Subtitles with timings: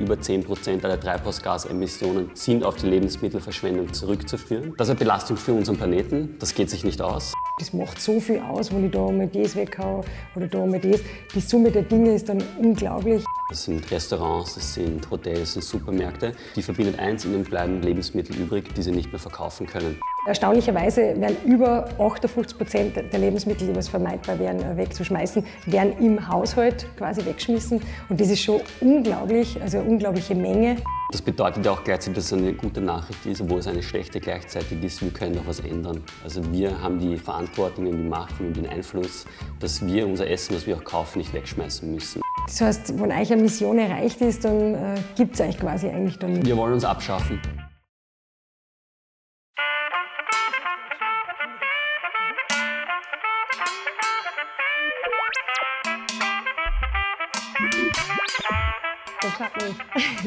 [0.00, 4.74] über 10 Prozent aller Treibhausgasemissionen sind auf die Lebensmittelverschwendung zurückzuführen.
[4.76, 6.36] Das ist eine Belastung für unseren Planeten.
[6.38, 7.32] Das geht sich nicht aus.
[7.58, 10.02] Das macht so viel aus, wenn ich da mal das weghaue
[10.34, 11.00] oder da mal das.
[11.34, 13.22] Die Summe der Dinge ist dann unglaublich.
[13.50, 16.32] Das sind Restaurants, das sind Hotels, das sind Supermärkte.
[16.56, 20.00] Die verbindet eins, ihnen bleiben Lebensmittel übrig, die sie nicht mehr verkaufen können.
[20.26, 26.86] Erstaunlicherweise werden über 58 Prozent der Lebensmittel, die was vermeidbar wären, wegzuschmeißen, werden im Haushalt
[26.98, 27.80] quasi weggeschmissen.
[28.08, 30.76] Und das ist schon unglaublich, also eine unglaubliche Menge.
[31.10, 34.20] Das bedeutet ja auch gleichzeitig, dass es eine gute Nachricht ist, obwohl es eine schlechte
[34.20, 35.02] gleichzeitig ist.
[35.02, 36.02] Wir können doch was ändern.
[36.22, 39.24] Also wir haben die Verantwortung und die Macht und den Einfluss,
[39.58, 42.20] dass wir unser Essen, was wir auch kaufen, nicht wegschmeißen müssen.
[42.46, 46.18] Das heißt, wenn euch eine Mission erreicht ist, dann äh, gibt es euch quasi eigentlich
[46.18, 46.44] dann.
[46.44, 47.40] Wir wollen uns abschaffen.
[59.20, 59.78] Klappt nicht.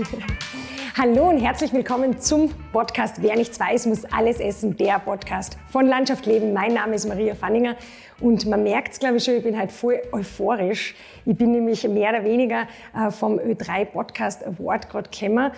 [0.98, 5.88] Hallo und herzlich willkommen zum Podcast Wer nichts weiß, muss alles essen, der Podcast von
[5.88, 6.54] Landschaft Leben.
[6.54, 7.76] Mein Name ist Maria Fanninger
[8.20, 10.94] und man merkt es, glaube ich, schon, ich bin halt voll euphorisch.
[11.26, 15.52] Ich bin nämlich mehr oder weniger äh, vom Ö3 Podcast Award gerade gekommen.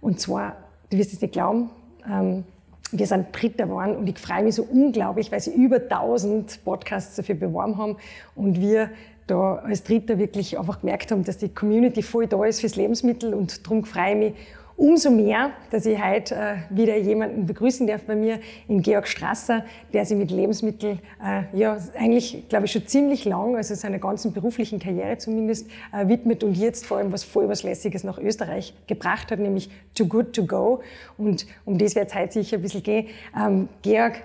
[0.00, 0.56] Und zwar,
[0.88, 1.68] du wirst es nicht glauben,
[2.10, 2.44] ähm,
[2.90, 7.16] wir sind Dritter geworden und ich freue mich so unglaublich, weil sie über 1000 Podcasts
[7.16, 7.98] dafür beworben haben
[8.34, 8.88] und wir
[9.28, 13.34] da als Dritter wirklich einfach gemerkt haben, dass die Community voll da ist fürs Lebensmittel
[13.34, 14.34] und darum freue ich mich
[14.78, 19.64] umso mehr, dass ich heute äh, wieder jemanden begrüßen darf bei mir, in Georg Strasser,
[19.92, 24.32] der sich mit Lebensmitteln, äh, ja, eigentlich, glaube ich, schon ziemlich lang, also seiner ganzen
[24.32, 28.72] beruflichen Karriere zumindest, äh, widmet und jetzt vor allem was voll was Lässiges nach Österreich
[28.86, 30.80] gebracht hat, nämlich Too Good To Go.
[31.18, 33.08] Und um das wird es heute sicher ein bisschen gehen.
[33.36, 34.22] Ähm, Georg,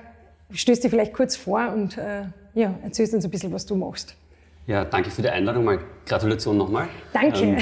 [0.52, 4.16] stößt dir vielleicht kurz vor und äh, ja, erzählst uns ein bisschen, was du machst.
[4.66, 5.66] Ja, danke für die Einladung.
[5.66, 6.88] Mal Gratulation nochmal.
[7.12, 7.40] Danke.
[7.44, 7.60] Ähm,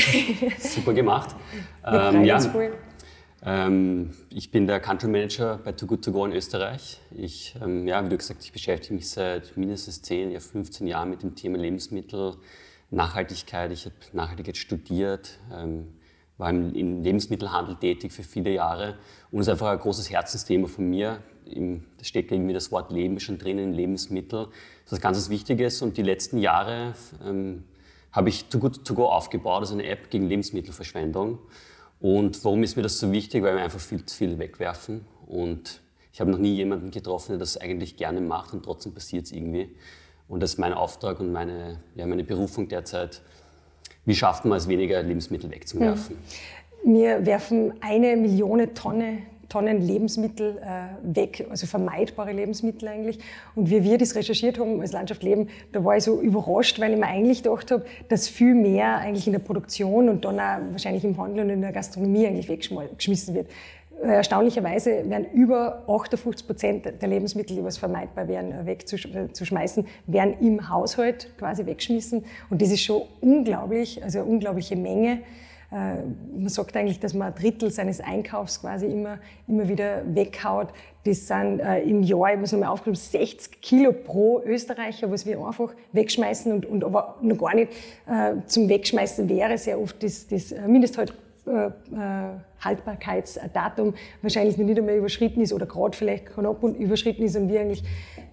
[0.59, 1.35] super gemacht.
[1.85, 2.39] ähm, ja,
[3.43, 7.01] ähm, ich bin der Country Manager bei Too Good To Go in Österreich.
[7.09, 11.09] Ich, ähm, ja, wie du gesagt ich beschäftige mich seit mindestens 10, ja 15 Jahren
[11.09, 12.35] mit dem Thema Lebensmittel,
[12.91, 13.71] Nachhaltigkeit.
[13.71, 15.87] Ich habe Nachhaltigkeit studiert, ähm,
[16.37, 18.99] war im, im Lebensmittelhandel tätig für viele Jahre
[19.31, 21.23] und es ist einfach ein großes Herzensthema von mir.
[21.45, 24.47] Da steckt irgendwie das Wort Leben schon drin in Lebensmittel
[24.91, 25.81] das ist ganz Wichtiges.
[25.81, 26.93] Und die letzten Jahre
[27.25, 27.63] ähm,
[28.11, 31.39] habe ich Too Good To Go aufgebaut, also eine App gegen Lebensmittelverschwendung.
[32.01, 33.41] Und warum ist mir das so wichtig?
[33.41, 35.05] Weil wir einfach viel zu viel wegwerfen.
[35.27, 35.79] Und
[36.11, 39.31] ich habe noch nie jemanden getroffen, der das eigentlich gerne macht und trotzdem passiert es
[39.31, 39.69] irgendwie.
[40.27, 43.21] Und das ist mein Auftrag und meine, ja, meine Berufung derzeit.
[44.03, 46.17] Wie schafft man es, weniger Lebensmittel wegzuwerfen?
[46.83, 49.19] Wir werfen eine Million Tonne
[49.51, 53.19] Tonnen Lebensmittel äh, weg, also vermeidbare Lebensmittel eigentlich.
[53.53, 56.93] Und wie wir das recherchiert haben als Landschaft Leben, da war ich so überrascht, weil
[56.93, 60.71] ich mir eigentlich gedacht habe, dass viel mehr eigentlich in der Produktion und dann auch
[60.71, 63.47] wahrscheinlich im Handel und in der Gastronomie eigentlich weggeschmissen wird.
[64.01, 70.35] Äh, erstaunlicherweise werden über 58 Prozent der Lebensmittel, die was vermeidbar wären, äh, wegzuschmeißen, werden
[70.39, 72.23] im Haushalt quasi weggeschmissen.
[72.49, 75.19] Und das ist schon unglaublich, also eine unglaubliche Menge.
[75.71, 76.03] Äh,
[76.37, 80.67] man sagt eigentlich, dass man ein Drittel seines Einkaufs quasi immer, immer wieder weghaut.
[81.05, 85.39] Das sind äh, im Jahr, ich muss nochmal aufgeschrieben, 60 Kilo pro Österreicher, was wir
[85.39, 87.71] einfach wegschmeißen und, und aber noch gar nicht
[88.07, 91.13] äh, zum Wegschmeißen wäre sehr oft das, das Mindesthalt
[91.47, 91.71] äh, äh,
[92.59, 97.49] Haltbarkeitsdatum wahrscheinlich noch nicht einmal überschritten ist oder gerade vielleicht knapp und überschritten ist und
[97.49, 97.83] wir eigentlich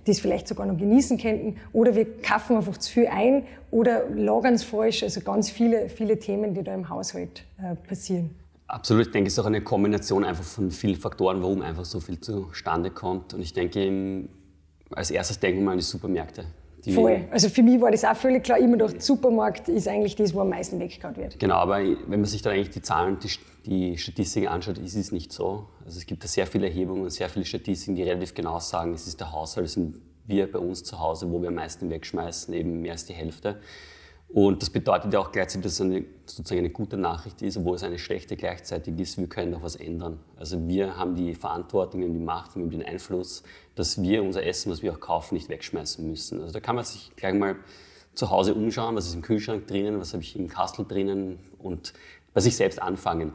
[0.09, 1.57] das vielleicht sogar noch genießen könnten.
[1.73, 5.03] Oder wir kaufen einfach zu viel ein oder lagern es falsch.
[5.03, 8.31] Also ganz viele, viele Themen, die da im Haushalt äh, passieren.
[8.67, 12.01] Absolut, ich denke, es ist auch eine Kombination einfach von vielen Faktoren, warum einfach so
[12.01, 13.33] viel zustande kommt.
[13.33, 14.29] Und ich denke,
[14.91, 16.45] als erstes denken wir mal an die Supermärkte.
[16.85, 17.25] Die Voll.
[17.31, 18.59] Also für mich war das auch völlig klar.
[18.59, 21.39] Immer durch Supermarkt ist eigentlich das, wo am meisten weggehauen wird.
[21.39, 23.29] Genau, aber wenn man sich dann eigentlich die Zahlen, die,
[23.69, 25.69] die Statistiken anschaut, ist es nicht so.
[25.85, 28.95] Also es gibt da sehr viele Erhebungen und sehr viele Statistiken, die relativ genau sagen,
[28.95, 31.91] es ist der Haushalt, es sind wir bei uns zu Hause, wo wir am meisten
[31.91, 33.61] wegschmeißen, eben mehr als die Hälfte.
[34.29, 37.77] Und das bedeutet ja auch gleichzeitig, dass es eine, sozusagen eine gute Nachricht ist, obwohl
[37.77, 40.21] es eine schlechte gleichzeitig ist, wir können auch was ändern.
[40.37, 43.43] Also wir haben die Verantwortung und die Macht und den Einfluss,
[43.75, 46.43] dass wir unser Essen, was wir auch kaufen, nicht wegschmeißen müssen.
[46.43, 47.57] Also da kann man sich gleich mal
[48.13, 51.95] zu Hause umschauen, was ist im Kühlschrank drinnen, was habe ich im Kastel drinnen und
[52.39, 53.33] bei sich selbst anfangen.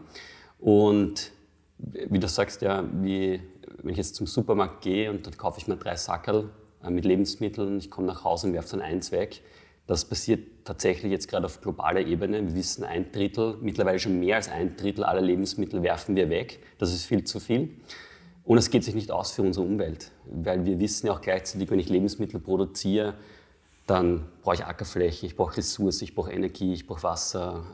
[0.60, 1.34] Und
[1.78, 3.42] wie du sagst, ja, wie,
[3.82, 6.50] wenn ich jetzt zum Supermarkt gehe und dann kaufe ich mir drei Sackerl
[6.82, 9.42] äh, mit Lebensmitteln, ich komme nach Hause und werfe dann eins weg,
[9.88, 12.48] das passiert tatsächlich jetzt gerade auf globaler Ebene.
[12.48, 16.60] Wir wissen, ein Drittel, mittlerweile schon mehr als ein Drittel aller Lebensmittel werfen wir weg.
[16.78, 17.72] Das ist viel zu viel.
[18.46, 21.70] Und es geht sich nicht aus für unsere Umwelt, weil wir wissen ja auch gleichzeitig,
[21.70, 23.16] wenn ich Lebensmittel produziere,
[23.86, 27.66] dann brauche ich Ackerfläche, ich brauche Ressourcen, ich brauche Energie, ich brauche Wasser.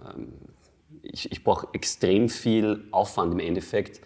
[1.12, 4.02] Ich, ich brauche extrem viel Aufwand im Endeffekt,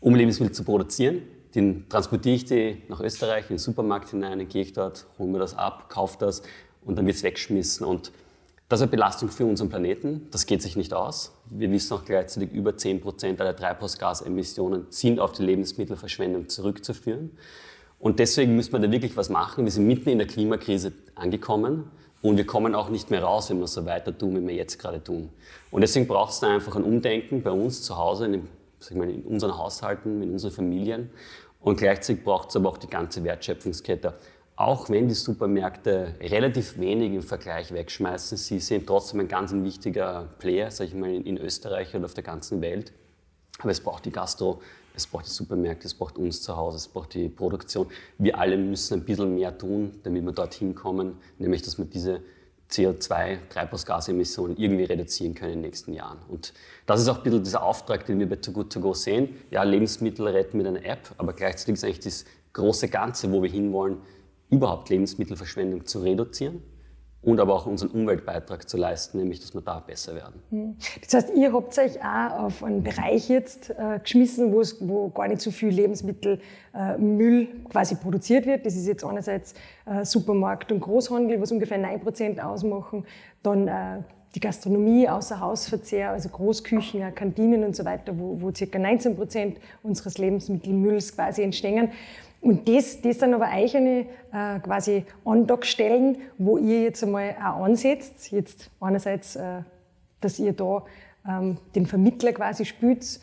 [0.00, 1.22] um Lebensmittel zu produzieren.
[1.54, 5.30] Den transportiere ich die nach Österreich in den Supermarkt hinein, dann gehe ich dort, hole
[5.30, 6.42] mir das ab, kaufe das
[6.84, 7.84] und dann wird es weggeschmissen.
[7.84, 8.12] Und
[8.68, 10.28] das ist eine Belastung für unseren Planeten.
[10.30, 11.32] Das geht sich nicht aus.
[11.50, 17.32] Wir wissen auch gleichzeitig, über 10 Prozent aller Treibhausgasemissionen sind auf die Lebensmittelverschwendung zurückzuführen.
[17.98, 19.64] Und deswegen müssen wir da wirklich was machen.
[19.64, 21.90] Wir sind mitten in der Klimakrise angekommen
[22.22, 24.78] und wir kommen auch nicht mehr raus, wenn wir so weiter tun, wie wir jetzt
[24.78, 25.30] gerade tun.
[25.70, 28.48] Und deswegen braucht es da einfach ein Umdenken bei uns zu Hause, in, dem,
[28.98, 31.10] mal, in unseren Haushalten, in unseren Familien.
[31.60, 34.14] Und gleichzeitig braucht es aber auch die ganze Wertschöpfungskette
[34.60, 40.28] auch wenn die Supermärkte relativ wenig im Vergleich wegschmeißen, sie sind trotzdem ein ganz wichtiger
[40.38, 42.92] Player, sage ich mal, in Österreich und auf der ganzen Welt.
[43.60, 44.60] Aber es braucht die Gastro,
[45.00, 47.88] es braucht die Supermärkte, es braucht uns zu Hause, es braucht die Produktion.
[48.18, 52.20] Wir alle müssen ein bisschen mehr tun, damit wir dorthin kommen, nämlich dass wir diese
[52.70, 56.18] CO2, Treibhausgasemissionen irgendwie reduzieren können in den nächsten Jahren.
[56.28, 56.52] Und
[56.86, 59.36] das ist auch ein bisschen dieser Auftrag, den wir bei Too Good To Go sehen.
[59.50, 63.50] Ja, Lebensmittel retten mit einer App, aber gleichzeitig ist eigentlich das große Ganze, wo wir
[63.50, 63.98] hinwollen,
[64.50, 66.62] überhaupt Lebensmittelverschwendung zu reduzieren
[67.22, 70.42] und aber auch unseren Umweltbeitrag zu leisten, nämlich dass wir da besser werden.
[70.50, 70.76] Hm.
[71.02, 75.42] Das heißt, ihr habt euch auch auf einen Bereich jetzt äh, geschmissen, wo gar nicht
[75.42, 78.64] so viel Lebensmittelmüll äh, quasi produziert wird.
[78.64, 83.04] Das ist jetzt einerseits äh, Supermarkt und Großhandel, was ungefähr 9% ausmachen,
[83.42, 84.02] dann äh,
[84.34, 88.64] die Gastronomie, Außerhausverzehr, also Großküchen, Kantinen und so weiter, wo, wo ca.
[88.64, 91.90] 19% unseres Lebensmittelmülls quasi entstehen.
[92.40, 98.30] Und das, das sind aber eigene äh, quasi Andockstellen, wo ihr jetzt einmal auch ansetzt.
[98.30, 99.62] Jetzt einerseits, äh,
[100.20, 100.84] dass ihr da
[101.28, 103.20] ähm, den Vermittler quasi spült,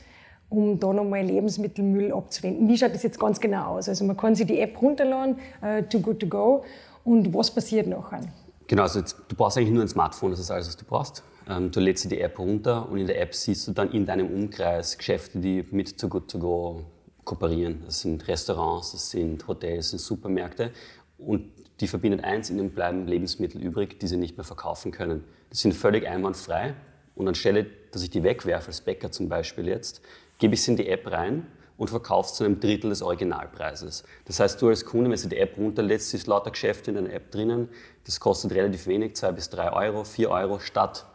[0.50, 2.68] um da nochmal Lebensmittelmüll abzuwenden.
[2.68, 3.90] Wie schaut das jetzt ganz genau aus?
[3.90, 6.64] Also man kann sich die App runterladen, äh, Too Good To Go,
[7.04, 8.20] und was passiert nachher?
[8.68, 11.24] Genau, also jetzt, du brauchst eigentlich nur ein Smartphone, das ist alles, was du brauchst.
[11.50, 14.06] Ähm, du lädst dir die App runter und in der App siehst du dann in
[14.06, 16.86] deinem Umkreis Geschäfte, die mit Too Good To Go
[17.24, 17.84] kooperieren.
[17.86, 20.72] Das sind Restaurants, das sind Hotels, das sind Supermärkte.
[21.18, 21.50] Und
[21.80, 25.24] die verbindet eins, ihnen bleiben Lebensmittel übrig, die sie nicht mehr verkaufen können.
[25.52, 26.74] Die sind völlig einwandfrei.
[27.16, 30.02] Und anstelle, dass ich die wegwerfe, als Bäcker zum Beispiel jetzt,
[30.40, 31.48] gebe ich sie in die App rein
[31.78, 34.04] und verkaufe zu einem Drittel des Originalpreises.
[34.26, 37.14] Das heißt, du als Kunde, wenn du die App runterlädst, ist lauter Geschäfte in der
[37.14, 37.70] App drinnen.
[38.06, 41.06] Das kostet relativ wenig, zwei bis drei Euro, vier Euro statt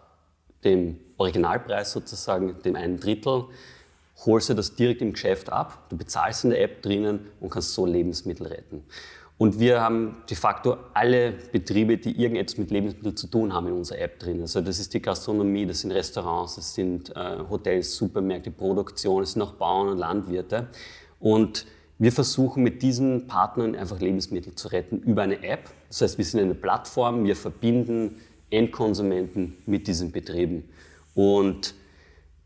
[0.64, 3.47] dem Originalpreis sozusagen, dem einen Drittel
[4.26, 7.75] holst du das direkt im Geschäft ab, du bezahlst in der App drinnen und kannst
[7.75, 8.85] so Lebensmittel retten.
[9.42, 13.72] Und wir haben de facto alle Betriebe, die irgendetwas mit Lebensmitteln zu tun haben, in
[13.72, 14.40] unserer App drin.
[14.40, 19.32] Also das ist die Gastronomie, das sind Restaurants, das sind äh, Hotels, Supermärkte, Produktion, es
[19.32, 20.68] sind auch Bauern und Landwirte.
[21.18, 21.66] Und
[21.98, 25.70] wir versuchen mit diesen Partnern einfach Lebensmittel zu retten über eine App.
[25.88, 28.18] Das heißt, wir sind eine Plattform, wir verbinden
[28.48, 30.68] Endkonsumenten mit diesen Betrieben.
[31.16, 31.74] Und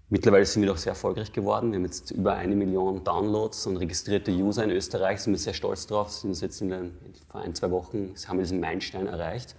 [0.08, 1.72] Mittlerweile sind wir doch sehr erfolgreich geworden.
[1.72, 5.20] Wir haben jetzt über eine Million Downloads und registrierte User in Österreich.
[5.20, 6.12] Sind wir sehr stolz drauf.
[6.12, 6.96] Sind jetzt in den,
[7.28, 9.56] vor ein, zwei Wochen haben wir diesen Meilenstein erreicht.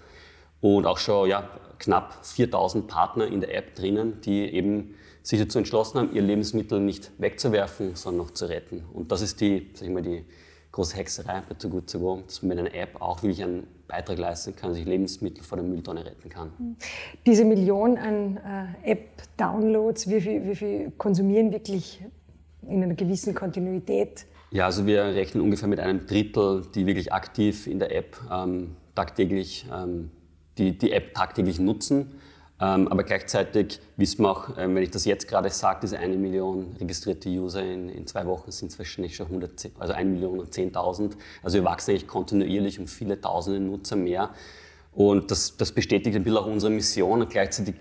[0.61, 1.49] Und auch schon ja,
[1.79, 6.79] knapp 4000 Partner in der App drinnen, die eben sich dazu entschlossen haben, ihr Lebensmittel
[6.79, 8.85] nicht wegzuwerfen, sondern noch zu retten.
[8.93, 10.23] Und das ist die, sag ich mal, die
[10.71, 13.67] große Hexerei bei Too Good To Go, dass man mit einer App auch wirklich einen
[13.87, 16.75] Beitrag leisten kann, sich Lebensmittel vor der Mülltonne retten kann.
[17.25, 18.37] Diese Million an
[18.83, 22.03] äh, App-Downloads, wie viel, wie viel konsumieren wirklich
[22.67, 24.25] in einer gewissen Kontinuität?
[24.51, 28.75] Ja, also wir rechnen ungefähr mit einem Drittel, die wirklich aktiv in der App ähm,
[28.95, 30.11] tagtäglich ähm,
[30.57, 32.16] die, die App tagtäglich nutzen.
[32.59, 36.15] Ähm, aber gleichzeitig wissen wir auch, ähm, wenn ich das jetzt gerade sage, diese eine
[36.15, 40.39] Million registrierte User in, in zwei Wochen sind es wahrscheinlich schon 100, also eine Million
[40.39, 41.11] und 10.000.
[41.43, 44.31] Also wir wachsen eigentlich kontinuierlich um viele tausende Nutzer mehr.
[44.91, 47.75] Und das, das bestätigt ein bisschen auch unsere Mission und gleichzeitig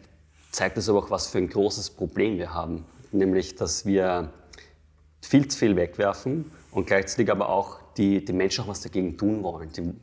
[0.50, 2.84] zeigt es aber auch, was für ein großes Problem wir haben.
[3.12, 4.30] Nämlich, dass wir
[5.22, 9.42] viel zu viel wegwerfen und gleichzeitig aber auch die, die Menschen auch was dagegen tun
[9.42, 9.70] wollen.
[9.72, 9.94] Die,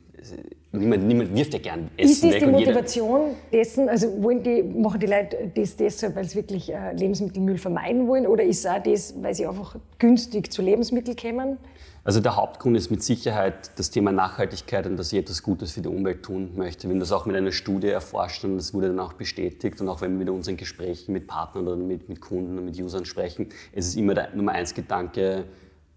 [0.72, 3.20] niemand, niemand wirft ja gern Essen Ist das weg die Motivation
[3.52, 8.06] dessen, also wollen die, machen die Leute das deshalb, weil sie wirklich äh, Lebensmittelmüll vermeiden
[8.06, 11.58] wollen oder ist es auch das, weil sie einfach günstig zu Lebensmitteln kommen?
[12.06, 15.80] Also der Hauptgrund ist mit Sicherheit das Thema Nachhaltigkeit und dass ich etwas Gutes für
[15.80, 16.86] die Umwelt tun möchte.
[16.90, 20.02] Wenn das auch mit einer Studie erforscht und das wurde dann auch bestätigt und auch
[20.02, 23.48] wenn wir mit unseren Gesprächen mit Partnern oder mit, mit Kunden und mit Usern sprechen,
[23.72, 25.44] es ist immer der Nummer eins Gedanke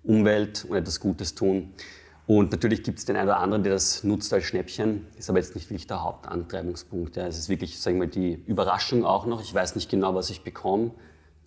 [0.04, 1.74] Umwelt und etwas Gutes tun.
[2.28, 5.40] Und natürlich gibt es den einen oder anderen, der das nutzt als Schnäppchen, ist aber
[5.40, 7.16] jetzt nicht wirklich der Hauptantreibungspunkt.
[7.16, 7.26] Ja.
[7.26, 9.42] Es ist wirklich, sagen wir, die Überraschung auch noch.
[9.42, 10.92] Ich weiß nicht genau, was ich bekomme.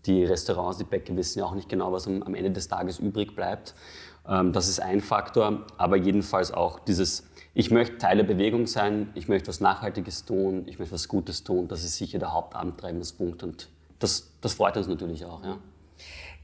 [0.06, 3.36] Die Restaurants, die Bäcker wissen ja auch nicht genau, was am, Ende des Tages übrig
[3.36, 3.74] bleibt.
[4.26, 9.10] Ähm, das ist ein Faktor, aber jedenfalls auch dieses, ich möchte Teil der Bewegung sein,
[9.14, 13.42] ich möchte was Nachhaltiges tun, ich möchte was Gutes tun, das ist sicher der Hauptantreibungspunkt
[13.42, 13.68] und
[13.98, 15.44] das, das freut uns natürlich auch.
[15.44, 15.58] Ja.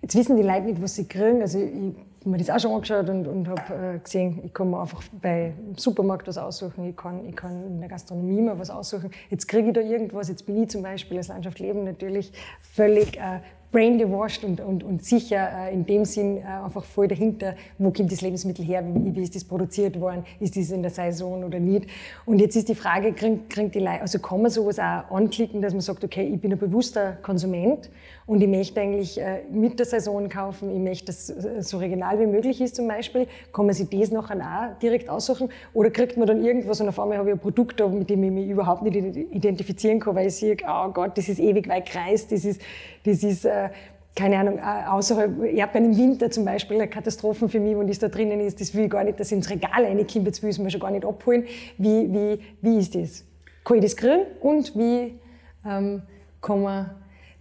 [0.02, 1.40] Jetzt wissen die Leute nicht, was sie kriegen.
[1.40, 1.94] Also ich
[2.26, 5.00] habe mir das auch schon angeschaut und, und habe äh, gesehen, ich kann mir einfach
[5.22, 9.12] bei Supermarkt was aussuchen, ich kann, ich kann in der Gastronomie mal was aussuchen.
[9.30, 13.16] Jetzt kriege ich da irgendwas, jetzt bin ich zum Beispiel als Landschaft Leben natürlich völlig
[13.16, 13.40] äh,
[13.72, 18.10] braingewashed und, und, und sicher äh, in dem Sinn äh, einfach voll dahinter, wo kommt
[18.10, 21.58] das Lebensmittel her, wie, wie ist das produziert worden, ist das in der Saison oder
[21.58, 21.86] nicht.
[22.24, 25.60] Und jetzt ist die Frage, kriegt, kriegt die Leute, also kann man sowas auch anklicken,
[25.60, 27.90] dass man sagt, okay, ich bin ein bewusster Konsument
[28.26, 32.18] und ich möchte eigentlich äh, mit der Saison kaufen, ich möchte, dass es so regional
[32.18, 36.16] wie möglich ist zum Beispiel, kann man sich das nachher auch direkt aussuchen oder kriegt
[36.16, 38.82] man dann irgendwas und auf einmal habe ich ein Produkt, mit dem ich mich überhaupt
[38.82, 42.60] nicht identifizieren kann, weil ich sehe, oh Gott, das ist ewig weit kreist, das ist,
[43.06, 43.70] das ist äh,
[44.16, 47.98] keine Ahnung, äh, außer Erdbeeren im Winter zum Beispiel, eine Katastrophe für mich, wenn das
[47.98, 50.58] da drinnen ist, das will ich gar nicht, dass ins Regal reinkommt, das will ich
[50.58, 51.44] mir schon gar nicht abholen.
[51.76, 53.24] Wie, wie, wie ist das?
[53.62, 55.20] Kann ich das kriegen und wie
[55.66, 56.02] ähm,
[56.40, 56.90] kann man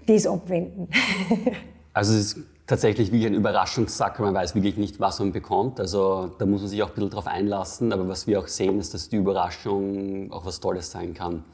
[0.06, 0.90] das abwenden?
[1.94, 5.80] also es ist tatsächlich wie ein Überraschungssack, man weiß wirklich nicht, was man bekommt.
[5.80, 8.80] Also da muss man sich auch ein bisschen drauf einlassen, aber was wir auch sehen,
[8.80, 11.46] ist, dass die Überraschung auch was Tolles sein kann.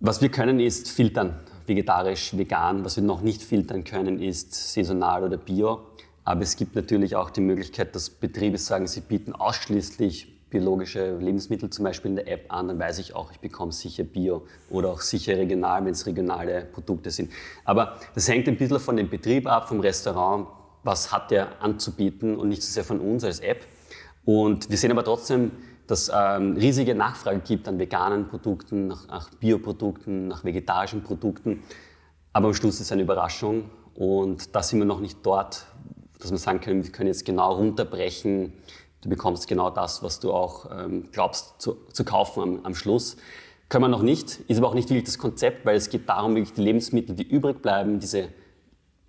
[0.00, 2.84] Was wir können, ist filtern vegetarisch, vegan.
[2.84, 5.80] Was wir noch nicht filtern können, ist saisonal oder bio.
[6.24, 11.70] Aber es gibt natürlich auch die Möglichkeit, dass Betriebe sagen, sie bieten ausschließlich biologische Lebensmittel
[11.70, 14.90] zum Beispiel in der App an, dann weiß ich auch, ich bekomme sicher Bio oder
[14.90, 17.30] auch sicher regional, wenn es regionale Produkte sind.
[17.64, 20.48] Aber das hängt ein bisschen von dem Betrieb ab, vom Restaurant,
[20.82, 23.64] was hat der anzubieten und nicht so sehr von uns als App.
[24.24, 25.52] Und wir sehen aber trotzdem,
[25.90, 31.64] dass ähm, riesige Nachfrage gibt an veganen Produkten, nach, nach Bioprodukten, nach vegetarischen Produkten.
[32.32, 35.66] Aber am Schluss ist es eine Überraschung und da sind wir noch nicht dort,
[36.20, 38.52] dass wir sagen können, wir können jetzt genau runterbrechen,
[39.00, 43.16] du bekommst genau das, was du auch ähm, glaubst zu, zu kaufen am, am, Schluss.
[43.68, 46.36] Können wir noch nicht, ist aber auch nicht wirklich das Konzept, weil es geht darum,
[46.36, 48.28] wirklich die Lebensmittel, die übrig bleiben, diese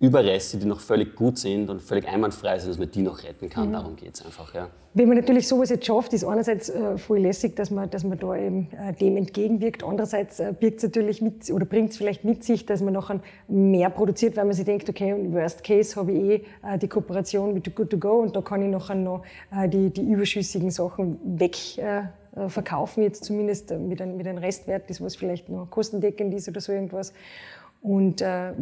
[0.02, 3.48] Überreste, die noch völlig gut sind und völlig einwandfrei sind, dass man die noch retten
[3.48, 3.68] kann.
[3.68, 3.72] Mhm.
[3.72, 4.52] Darum geht es einfach.
[4.52, 4.68] Ja.
[4.94, 8.18] Wenn man natürlich sowas jetzt schafft, ist einerseits äh, voll lässig, dass man, dass man
[8.18, 9.84] da eben äh, dem entgegenwirkt.
[9.84, 13.20] Andererseits äh, birgt es natürlich mit oder bringt es vielleicht mit sich, dass man nachher
[13.46, 16.88] mehr produziert, weil man sich denkt, okay, im Worst Case habe ich eh äh, die
[16.88, 19.22] Kooperation mit Good to Go und da kann ich nachher noch
[19.56, 22.02] äh, die, die überschüssigen Sachen weg äh,
[22.48, 26.60] verkaufen, jetzt zumindest mit einem, mit einem Restwert, das was vielleicht noch kostendeckend ist oder
[26.60, 27.12] so irgendwas.
[27.82, 28.52] Und äh,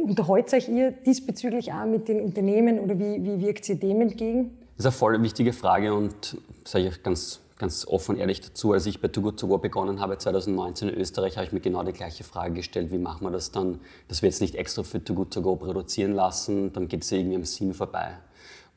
[0.00, 4.56] unterhaltet euch ihr diesbezüglich auch mit den Unternehmen oder wie, wie wirkt ihr dem entgegen?
[4.76, 8.72] Das ist eine voll wichtige Frage und sage ich ganz, ganz offen und ehrlich dazu.
[8.72, 11.58] Als ich bei Too Good To Go begonnen habe, 2019 in Österreich, habe ich mir
[11.58, 12.92] genau die gleiche Frage gestellt.
[12.92, 15.56] Wie machen wir das dann, dass wir jetzt nicht extra für Too Good To Go
[15.56, 18.18] produzieren lassen, dann geht es irgendwie am Sinn vorbei.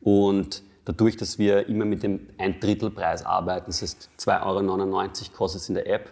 [0.02, 5.38] Und dadurch, dass wir immer mit dem ein Drittel Preis arbeiten, das heißt 2,99 Euro
[5.38, 6.12] kostet es in der App,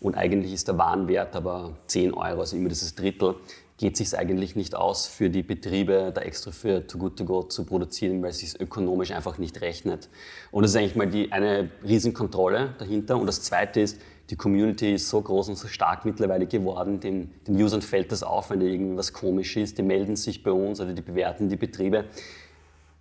[0.00, 3.36] und eigentlich ist der Warenwert aber 10 Euro, also immer dieses Drittel,
[3.78, 7.42] geht sich eigentlich nicht aus für die Betriebe, da extra für Too Good To Go
[7.42, 10.08] zu produzieren, weil es sich ökonomisch einfach nicht rechnet.
[10.50, 13.18] Und das ist eigentlich mal die, eine Riesenkontrolle dahinter.
[13.18, 14.00] Und das Zweite ist,
[14.30, 18.22] die Community ist so groß und so stark mittlerweile geworden, den, den Usern fällt das
[18.22, 21.48] auf, wenn da irgendwie was komisch ist, die melden sich bei uns oder die bewerten
[21.48, 22.06] die Betriebe.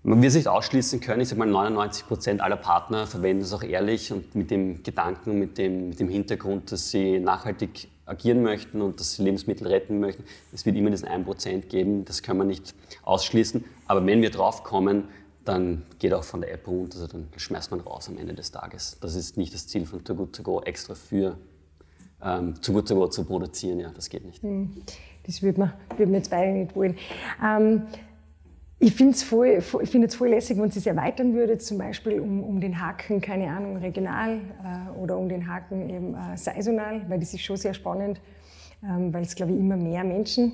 [0.07, 1.21] Man wird es nicht ausschließen können.
[1.21, 5.39] Ich sage mal, 99 Prozent aller Partner verwenden es auch ehrlich und mit dem Gedanken,
[5.39, 9.99] mit dem, mit dem Hintergrund, dass sie nachhaltig agieren möchten und dass sie Lebensmittel retten
[9.99, 10.23] möchten.
[10.53, 13.65] Es wird immer diesen 1 Prozent geben, das kann man nicht ausschließen.
[13.87, 15.05] Aber wenn wir drauf kommen,
[15.43, 18.51] dann geht auch von der App runter, also dann schmeißt man raus am Ende des
[18.51, 18.99] Tages.
[19.01, 21.35] Das ist nicht das Ziel von Too Good To Go, extra für
[22.23, 23.79] ähm, Too Good To Go zu produzieren.
[23.79, 24.43] Ja, das geht nicht.
[24.43, 24.83] Hm.
[25.25, 26.95] Das würde man, würd man jetzt beide nicht wollen.
[27.43, 27.87] Ähm,
[28.85, 32.43] ich finde es voll, find voll lässig, wenn Sie es erweitern würde, zum Beispiel um,
[32.43, 37.19] um den Haken, keine Ahnung, regional äh, oder um den Haken eben äh, saisonal, weil
[37.19, 38.21] das ist schon sehr spannend,
[38.83, 40.51] ähm, weil es, glaube ich, immer mehr Menschen,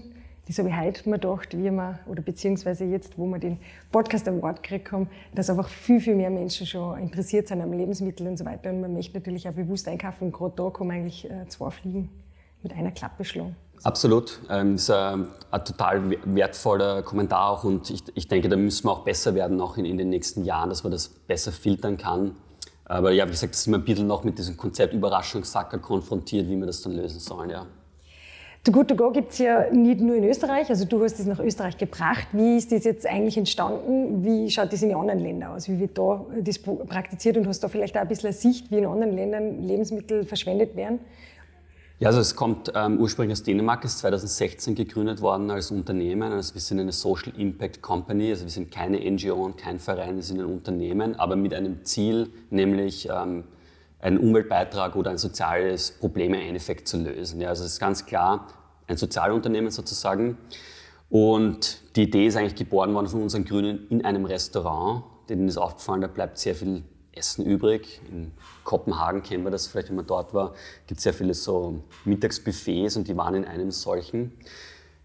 [0.48, 3.58] das habe ich heute mir gedacht, wie wir, oder beziehungsweise jetzt, wo wir den
[3.92, 8.26] Podcast Award gekriegt haben, dass einfach viel, viel mehr Menschen schon interessiert sind am Lebensmittel
[8.28, 8.70] und so weiter.
[8.70, 10.26] Und man möchte natürlich auch bewusst einkaufen.
[10.28, 12.10] Und gerade da man eigentlich äh, zwei Fliegen
[12.64, 13.56] mit einer Klappe schlagen.
[13.84, 14.40] Absolut.
[14.50, 18.86] Ähm, das ist ein, ein, total wertvoller Kommentar auch und ich, ich, denke, da müssen
[18.86, 21.98] wir auch besser werden, auch in, in, den nächsten Jahren, dass man das besser filtern
[21.98, 22.36] kann.
[22.86, 26.58] Aber ja, wie gesagt, sind wir ein bisschen noch mit diesem Konzept Überraschungssacker konfrontiert, wie
[26.58, 27.50] wir das dann lösen sollen.
[27.50, 27.66] Ja.
[28.64, 31.26] Too Good To Go gibt es ja nicht nur in Österreich, also du hast es
[31.26, 32.28] nach Österreich gebracht.
[32.32, 34.24] Wie ist das jetzt eigentlich entstanden?
[34.24, 35.68] Wie schaut das in den anderen Ländern aus?
[35.68, 38.70] Wie wird da das praktiziert und hast du da vielleicht auch ein bisschen eine Sicht,
[38.70, 41.00] wie in anderen Ländern Lebensmittel verschwendet werden?
[42.02, 46.32] Ja, also es kommt ähm, ursprünglich aus Dänemark, ist 2016 gegründet worden als Unternehmen.
[46.32, 50.16] Also wir sind eine Social Impact Company, also wir sind keine NGO und kein Verein,
[50.16, 53.44] wir sind ein Unternehmen, aber mit einem Ziel, nämlich ähm,
[54.00, 57.40] einen Umweltbeitrag oder ein soziales Problem im Endeffekt zu lösen.
[57.40, 58.48] Ja, also es ist ganz klar,
[58.88, 60.40] ein Sozialunternehmen sozusagen.
[61.12, 65.04] Und die Idee ist eigentlich geboren worden von unseren Grünen in einem Restaurant.
[65.30, 66.82] Denen ist aufgefallen, da bleibt sehr viel
[67.14, 68.02] Essen übrig.
[68.10, 68.32] In
[68.64, 70.54] Kopenhagen kennen wir das vielleicht, wenn man dort war,
[70.88, 74.32] gibt es sehr viele so Mittagsbuffets und die waren in einem solchen.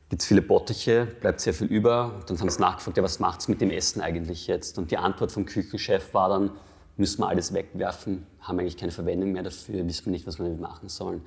[0.08, 2.22] Gibt es viele Bottiche, bleibt sehr viel über.
[2.26, 4.78] Dann haben sie nachgefragt, ja, was macht es mit dem Essen eigentlich jetzt?
[4.78, 6.52] Und die Antwort vom Küchenchef war dann,
[6.96, 10.44] müssen wir alles wegwerfen, haben eigentlich keine Verwendung mehr dafür, wissen wir nicht, was wir
[10.44, 11.22] damit machen sollen.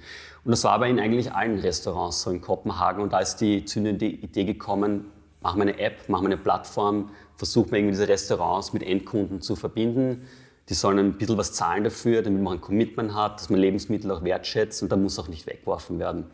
[0.45, 3.03] Und das war aber in eigentlich allen Restaurants so in Kopenhagen.
[3.03, 7.11] Und da ist die zündende Idee gekommen, machen wir eine App, machen wir eine Plattform,
[7.35, 10.25] versuchen wir irgendwie diese Restaurants mit Endkunden zu verbinden
[10.69, 14.11] die sollen ein bisschen was zahlen dafür, damit man ein Commitment hat, dass man Lebensmittel
[14.11, 16.25] auch wertschätzt und dann muss auch nicht weggeworfen werden.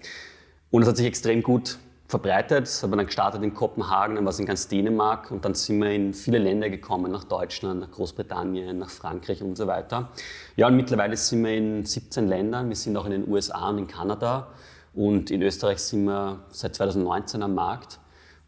[0.72, 1.77] Und es hat sich extrem gut
[2.08, 2.63] verbreitet.
[2.63, 5.56] Das haben wir dann gestartet in Kopenhagen, dann war es in ganz Dänemark und dann
[5.56, 10.10] sind wir in viele Länder gekommen, nach Deutschland, nach Großbritannien, nach Frankreich und so weiter.
[10.56, 12.70] Ja, und mittlerweile sind wir in 17 Ländern.
[12.70, 14.48] Wir sind auch in den USA und in Kanada
[14.94, 18.00] und in Österreich sind wir seit 2019 am Markt.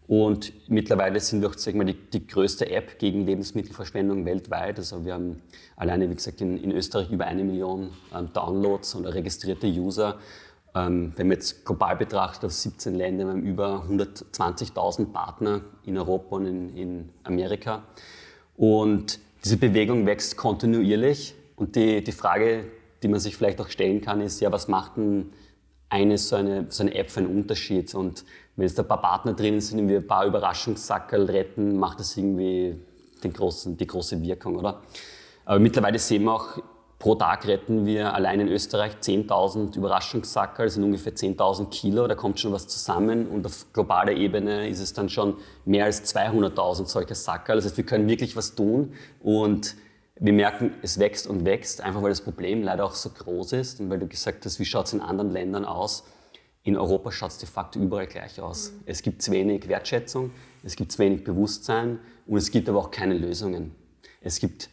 [0.08, 4.78] Und mittlerweile sind wir auch sag mal, die, die größte App gegen Lebensmittelverschwendung weltweit.
[4.78, 5.42] Also wir haben
[5.76, 10.18] alleine, wie gesagt, in, in Österreich über eine Million ähm, Downloads oder registrierte User.
[10.74, 15.98] Ähm, wenn man jetzt global betrachtet, auf 17 Länder, wir haben über 120.000 Partner in
[15.98, 17.84] Europa und in, in, Amerika.
[18.56, 21.36] Und diese Bewegung wächst kontinuierlich.
[21.58, 22.66] Und die, die Frage,
[23.04, 25.32] die man sich vielleicht auch stellen kann, ist, ja, was macht denn
[25.90, 27.94] eine so eine, so eine App für einen Unterschied?
[27.96, 28.26] Und
[28.56, 32.18] wenn jetzt ein paar Partner drinnen sind und wir ein paar Überraschungssackerl retten, macht das
[32.18, 32.76] irgendwie
[33.24, 34.82] den großen, die große Wirkung, oder?
[35.46, 36.60] Aber mittlerweile sehen wir auch,
[37.00, 42.16] pro Tag retten wir allein in Österreich 10.000 Überraschungssackerl, das sind ungefähr 10.000 Kilo, da
[42.16, 46.88] kommt schon was zusammen und auf globaler Ebene ist es dann schon mehr als 200.000
[46.88, 47.58] solcher Sackerl.
[47.58, 49.76] Das heißt, wir können wirklich was tun und
[50.20, 53.80] wir merken, es wächst und wächst, einfach weil das Problem leider auch so groß ist
[53.80, 56.06] und weil du gesagt hast, wie schaut es in anderen Ländern aus?
[56.64, 58.72] In Europa schaut es de facto überall gleich aus.
[58.72, 58.82] Mhm.
[58.86, 60.32] Es gibt zu wenig Wertschätzung,
[60.64, 63.76] es gibt zu wenig Bewusstsein und es gibt aber auch keine Lösungen.
[64.22, 64.70] Es gibt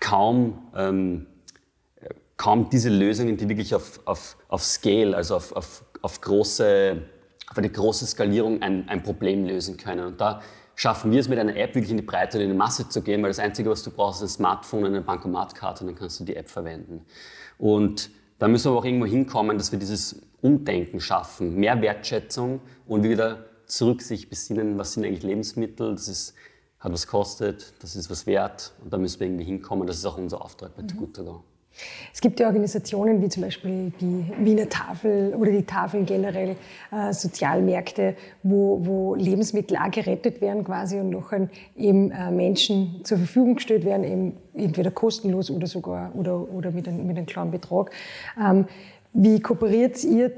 [0.00, 1.26] kaum, ähm,
[2.36, 7.02] kaum diese Lösungen, die wirklich auf, auf, auf Scale, also auf, auf, auf, große,
[7.50, 10.06] auf eine große Skalierung ein, ein Problem lösen können.
[10.06, 10.42] Und da
[10.78, 13.02] schaffen wir es mit einer App wirklich in die Breite und in die Masse zu
[13.02, 15.96] gehen, weil das Einzige, was du brauchst, ist ein Smartphone und eine Bankomatkarte und dann
[15.98, 17.04] kannst du die App verwenden.
[17.58, 23.02] Und da müssen wir auch irgendwo hinkommen, dass wir dieses Umdenken schaffen, mehr Wertschätzung und
[23.02, 26.34] wieder zurück sich besinnen, was sind eigentlich Lebensmittel, das ist,
[26.78, 29.84] hat was kostet, das ist was wert und da müssen wir irgendwie hinkommen.
[29.88, 30.88] Das ist auch unser Auftrag bei mhm.
[30.88, 31.44] Too Good To Go.
[32.12, 36.56] Es gibt ja Organisationen wie zum Beispiel die Wiener Tafel oder die Tafeln generell,
[36.90, 41.32] äh, Sozialmärkte, wo, wo, Lebensmittel auch gerettet werden quasi und noch
[41.76, 46.88] eben äh, Menschen zur Verfügung gestellt werden, eben entweder kostenlos oder sogar oder, oder mit,
[46.88, 47.90] einem, mit einem kleinen Betrag.
[48.40, 48.66] Ähm,
[49.12, 50.32] wie kooperiert ihr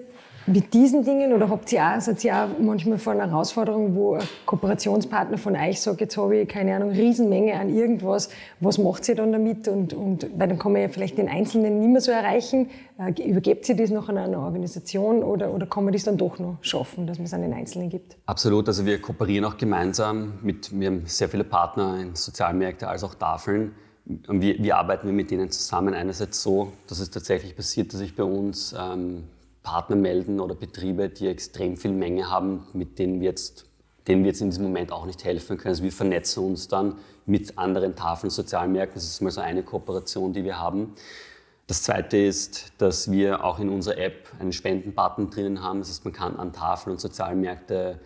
[0.47, 4.15] mit diesen Dingen oder habt ihr auch, seid ihr auch manchmal vor einer Herausforderung, wo
[4.15, 9.09] ein Kooperationspartner von euch sagt, jetzt habe ich, keine Ahnung, Riesenmenge an irgendwas, was macht
[9.09, 9.69] ihr dann damit?
[9.69, 12.71] Und, und, weil dann kann man ja vielleicht den Einzelnen nicht mehr so erreichen.
[12.99, 16.39] Äh, übergebt ihr das noch an eine Organisation oder, oder kann man das dann doch
[16.39, 18.17] noch schaffen, dass man es an den Einzelnen gibt?
[18.27, 23.05] Absolut, also wir kooperieren auch gemeinsam mit, wir haben sehr viele Partner in Sozialmärkte als
[23.05, 23.73] auch Tafeln.
[24.05, 25.95] Wie, wie arbeiten wir mit denen zusammen?
[25.95, 29.25] Einerseits so, dass es tatsächlich passiert, dass sich bei uns ähm,
[29.63, 33.67] Partner melden oder Betriebe, die extrem viel Menge haben, mit denen wir jetzt,
[34.09, 35.73] denen wir jetzt in diesem Moment auch nicht helfen können.
[35.73, 36.97] Also wir vernetzen uns dann
[37.27, 38.95] mit anderen Tafeln, Sozialmärkten.
[38.95, 40.95] Das ist mal so eine Kooperation, die wir haben.
[41.67, 45.79] Das zweite ist, dass wir auch in unserer App einen Spendenbutton drinnen haben.
[45.79, 48.01] Das heißt, man kann an Tafeln und Sozialmärkte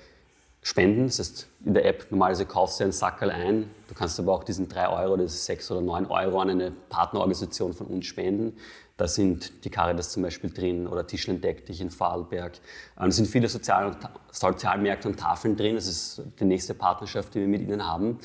[0.60, 1.06] spenden.
[1.06, 3.70] Das heißt, in der App normalerweise kaufst du einen Sackerl ein.
[3.88, 6.72] Du kannst aber auch diesen 3 Euro, das ist 6 oder 9 Euro an eine
[6.90, 8.56] Partnerorganisation von uns spenden.
[8.96, 12.52] Da sind die Caritas zum Beispiel drin oder Tischlen deck dich in Vorarlberg.
[12.96, 13.96] Da sind viele Sozial
[14.30, 15.74] Sozialmärkte und Tafeln drin.
[15.74, 18.18] Das ist die nächste Partnerschaft, die wir mit ihnen haben.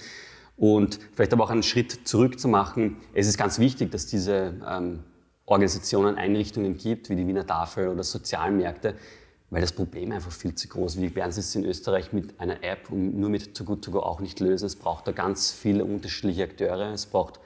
[0.57, 2.97] Und vielleicht aber auch einen Schritt zurück zu machen.
[3.13, 4.99] Es ist ganz wichtig, dass diese ähm,
[5.45, 8.93] Organisationen Einrichtungen gibt, wie die Wiener Tafel oder Sozialmärkte,
[9.49, 11.01] weil das Problem einfach viel zu groß ist.
[11.01, 13.99] Wir werden es in Österreich mit einer App und nur mit Too Good To Go
[14.01, 14.67] auch nicht lösen.
[14.67, 16.93] Es braucht da ganz viele unterschiedliche Akteure.
[16.93, 17.39] Es braucht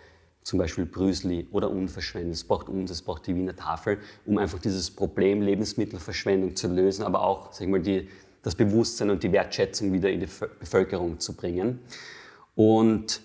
[0.43, 2.31] zum Beispiel Brüsli oder Unverschwendung.
[2.31, 7.03] Es braucht uns, es braucht die Wiener Tafel, um einfach dieses Problem Lebensmittelverschwendung zu lösen,
[7.03, 8.09] aber auch sag ich mal, die,
[8.41, 10.29] das Bewusstsein und die Wertschätzung wieder in die
[10.59, 11.79] Bevölkerung zu bringen.
[12.55, 13.21] Und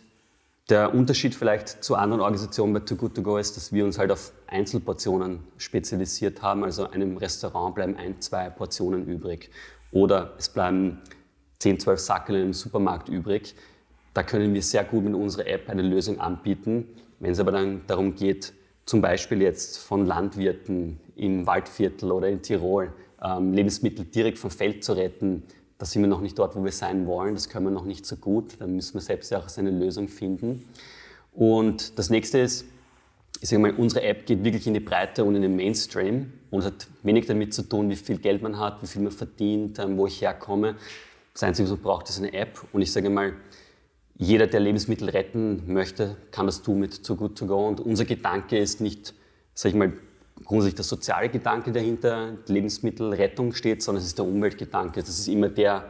[0.69, 3.99] der Unterschied vielleicht zu anderen Organisationen bei Too Good To Go ist, dass wir uns
[3.99, 6.63] halt auf Einzelportionen spezialisiert haben.
[6.63, 9.51] Also einem Restaurant bleiben ein, zwei Portionen übrig.
[9.93, 10.99] Oder es bleiben
[11.61, 13.55] 10, 12 Sackel in einem Supermarkt übrig.
[14.13, 16.87] Da können wir sehr gut mit unserer App eine Lösung anbieten,
[17.21, 18.53] wenn es aber dann darum geht,
[18.87, 24.85] zum Beispiel jetzt von Landwirten im Waldviertel oder in Tirol ähm, Lebensmittel direkt vom Feld
[24.85, 25.43] zu retten,
[25.79, 27.35] da sind wir noch nicht dort, wo wir sein wollen.
[27.35, 28.57] Das können wir noch nicht so gut.
[28.59, 30.69] Da müssen wir selbst ja auch seine Lösung finden.
[31.33, 32.65] Und das nächste ist,
[33.41, 36.65] ich sage mal, unsere App geht wirklich in die Breite und in den Mainstream und
[36.65, 39.97] hat wenig damit zu tun, wie viel Geld man hat, wie viel man verdient, ähm,
[39.97, 40.75] wo ich herkomme.
[41.33, 42.65] Das Einzige, was man braucht, ist eine App.
[42.73, 43.35] Und ich sage mal,
[44.19, 47.69] jeder, der Lebensmittel retten möchte, kann das tun mit Too Good To Go.
[47.69, 49.15] Und unser Gedanke ist nicht,
[49.55, 49.93] sage ich mal,
[50.45, 55.01] grundsätzlich der soziale Gedanke dahinter, Lebensmittelrettung steht, sondern es ist der Umweltgedanke.
[55.01, 55.85] Das ist immer der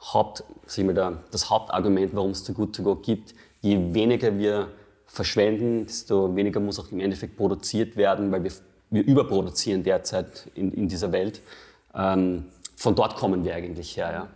[0.00, 3.34] Haupt, sag ich mal, der, das Hauptargument, warum es Too Good To Go gibt.
[3.60, 4.68] Je weniger wir
[5.06, 8.52] verschwenden, desto weniger muss auch im Endeffekt produziert werden, weil wir,
[8.90, 11.42] wir überproduzieren derzeit in, in dieser Welt.
[11.94, 14.10] Ähm, von dort kommen wir eigentlich her.
[14.12, 14.28] Ja.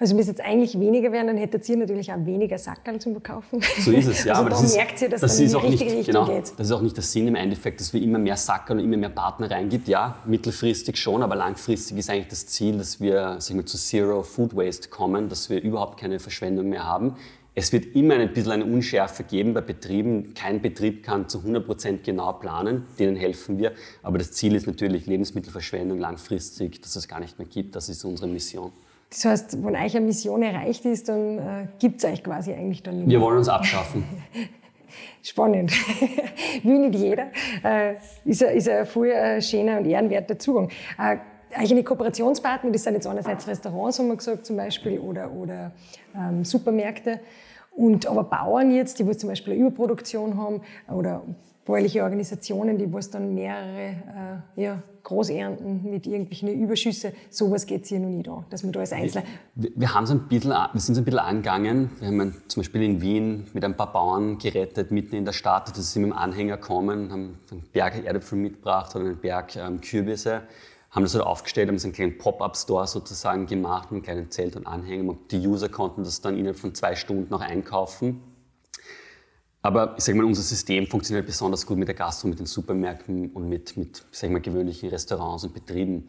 [0.00, 3.60] Also müsste jetzt eigentlich weniger werden, dann hättet ihr natürlich auch weniger Sackerl zum Verkaufen.
[3.80, 4.34] So ist es, ja.
[4.38, 5.82] Also aber da das merkt ist, ihr, dass das dann ist in die auch nicht,
[5.82, 6.52] richtige genau, Richtung geht.
[6.56, 8.96] Das ist auch nicht der Sinn im Endeffekt, dass wir immer mehr Sackerl und immer
[8.96, 9.88] mehr Partner reingibt.
[9.88, 14.22] Ja, mittelfristig schon, aber langfristig ist eigentlich das Ziel, dass wir sag mal, zu Zero
[14.22, 17.16] Food Waste kommen, dass wir überhaupt keine Verschwendung mehr haben.
[17.56, 20.32] Es wird immer ein bisschen eine Unschärfe geben bei Betrieben.
[20.34, 23.72] Kein Betrieb kann zu 100% genau planen, denen helfen wir.
[24.04, 27.74] Aber das Ziel ist natürlich Lebensmittelverschwendung langfristig, dass es gar nicht mehr gibt.
[27.74, 28.70] Das ist unsere Mission.
[29.10, 32.82] Das heißt, wenn euch eine Mission erreicht ist, dann äh, gibt es euch quasi eigentlich
[32.82, 34.04] dann nicht Wir wollen uns abschaffen.
[35.22, 35.72] Spannend.
[36.62, 37.28] Will nicht jeder.
[37.64, 37.94] Äh,
[38.24, 40.68] ist, ein, ist ein voll äh, schöner und ehrenwerter Zugang.
[40.98, 41.16] Äh,
[41.54, 45.72] eigene Kooperationspartner, das sind jetzt einerseits Restaurants, haben wir gesagt, zum Beispiel, oder, oder
[46.14, 47.20] ähm, Supermärkte.
[47.74, 51.22] Und aber Bauern jetzt, die wo zum Beispiel eine Überproduktion haben, oder
[51.68, 57.82] bäuerliche Organisationen, die wo es dann mehrere äh, ja, Großernten mit irgendwelchen Überschüsse, sowas geht
[57.82, 59.26] es hier noch nicht an, dass man da als Einzelner...
[59.54, 61.90] Wir, wir, ein bisschen, wir sind so ein bisschen angegangen.
[62.00, 65.68] Wir haben zum Beispiel in Wien mit ein paar Bauern gerettet, mitten in der Stadt.
[65.68, 69.82] Da sind mit dem Anhänger gekommen, haben einen Berg Erdäpfel mitgebracht oder einen Berg ähm,
[69.82, 70.42] Kürbisse
[70.90, 74.66] haben das halt aufgestellt, haben so einen kleinen Pop-up-Store sozusagen gemacht, einen kleinen Zelt und
[74.66, 75.16] Anhänger.
[75.30, 78.22] Die User konnten das dann innerhalb von zwei Stunden noch einkaufen.
[79.62, 83.30] Aber ich sage mal, unser System funktioniert besonders gut mit der Gastro, mit den Supermärkten
[83.30, 86.08] und mit, mit sag mal, gewöhnlichen Restaurants und Betrieben.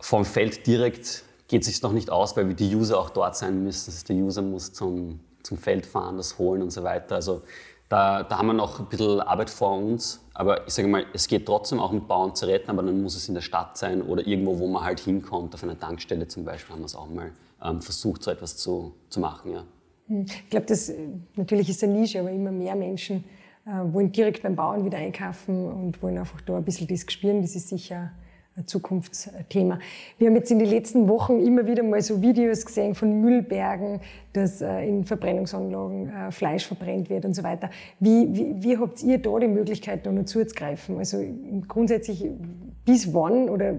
[0.00, 3.62] Vom Feld direkt geht es sich noch nicht aus, weil die User auch dort sein
[3.62, 3.90] müssen.
[3.90, 7.16] Das der User muss zum, zum Feld fahren, das holen und so weiter.
[7.16, 7.42] Also
[7.90, 10.20] da, da haben wir noch ein bisschen Arbeit vor uns.
[10.32, 13.16] Aber ich sage mal, es geht trotzdem auch mit Bauern zu retten, aber dann muss
[13.16, 15.54] es in der Stadt sein oder irgendwo, wo man halt hinkommt.
[15.54, 18.94] Auf einer Tankstelle zum Beispiel haben wir es auch mal ähm, versucht, so etwas zu,
[19.10, 19.52] zu machen.
[19.52, 19.64] Ja.
[20.10, 20.26] Hm.
[20.26, 20.92] Ich glaube, das
[21.36, 23.24] natürlich ist eine Nische, aber immer mehr Menschen
[23.64, 27.40] äh, wollen direkt beim Bauern wieder einkaufen und wollen einfach da ein bisschen das spüren.
[27.40, 28.10] Das ist sicher
[28.56, 29.78] ein Zukunftsthema.
[30.18, 34.00] Wir haben jetzt in den letzten Wochen immer wieder mal so Videos gesehen von Müllbergen,
[34.32, 37.70] dass äh, in Verbrennungsanlagen äh, Fleisch verbrennt wird und so weiter.
[38.00, 40.98] Wie, wie, wie habt ihr da die Möglichkeit, da noch zuzugreifen?
[40.98, 41.24] Also
[41.68, 42.28] grundsätzlich
[42.84, 43.74] bis wann oder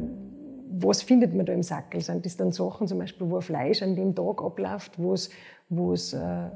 [0.73, 2.01] was findet man da im Sackel?
[2.01, 5.29] Sind das dann Sachen zum Beispiel, wo Fleisch an dem Tag abläuft, wo es,
[5.93, 6.49] es äh,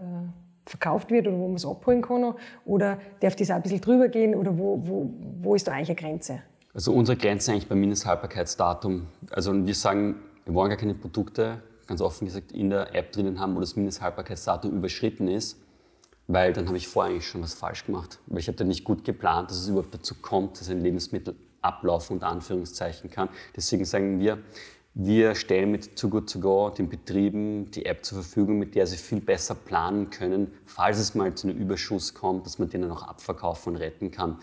[0.65, 2.33] verkauft wird oder wo man es abholen kann?
[2.65, 4.35] Oder darf das auch ein bisschen drüber gehen?
[4.35, 5.09] Oder wo, wo,
[5.41, 6.39] wo ist da eigentlich eine Grenze?
[6.73, 9.07] Also unsere Grenze eigentlich beim Mindesthaltbarkeitsdatum.
[9.31, 13.39] Also wir sagen, wir wollen gar keine Produkte, ganz offen gesagt, in der App drinnen
[13.39, 15.57] haben, wo das Mindesthaltbarkeitsdatum überschritten ist,
[16.27, 18.19] weil dann habe ich vorher eigentlich schon was falsch gemacht.
[18.27, 21.35] Weil ich habe dann nicht gut geplant, dass es überhaupt dazu kommt, dass ein Lebensmittel
[21.65, 23.29] ablaufen unter Anführungszeichen kann.
[23.55, 24.39] Deswegen sagen wir,
[24.93, 28.87] wir stellen mit Too Good To Go den Betrieben die App zur Verfügung, mit der
[28.87, 32.83] sie viel besser planen können, falls es mal zu einem Überschuss kommt, dass man den
[32.83, 34.37] dann auch abverkaufen und retten kann.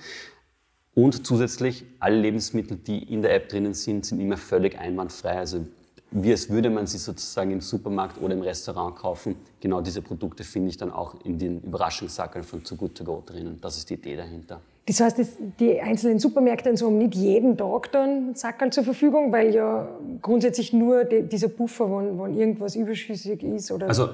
[0.95, 5.39] Und zusätzlich, alle Lebensmittel, die in der App drinnen sind, sind immer völlig einwandfrei.
[5.39, 5.65] Also
[6.11, 9.37] wie als würde man sie sozusagen im Supermarkt oder im Restaurant kaufen.
[9.61, 13.23] Genau diese Produkte finde ich dann auch in den Überraschungssackeln von Too Good To Go
[13.25, 13.59] drinnen.
[13.63, 14.61] Das ist die Idee dahinter.
[14.87, 15.21] Das heißt,
[15.61, 19.89] die einzelnen Supermärkte und so haben nicht jeden Tag dann Sackerl zur Verfügung, weil ja
[20.21, 23.71] grundsätzlich nur dieser Buffer, wenn, wenn irgendwas überschüssig ist?
[23.71, 24.09] Oder also